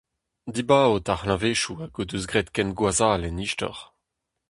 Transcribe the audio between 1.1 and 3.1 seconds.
ar c'hleñvedoù hag o deus graet ken gwazh